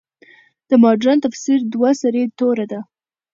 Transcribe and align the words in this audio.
د 0.69 0.71
مډرن 0.83 1.17
تفسیر 1.25 1.59
دوه 1.73 1.89
سرې 2.01 2.23
توره 2.37 2.65
ده. 2.71 2.79